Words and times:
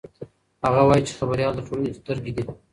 هغه 0.63 0.81
وایي 0.87 1.03
چې 1.07 1.17
خبریال 1.19 1.53
د 1.55 1.59
ټولنې 1.67 1.97
سترګې 1.99 2.31
دي. 2.35 2.43